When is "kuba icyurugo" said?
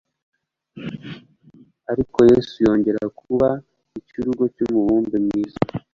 3.19-4.43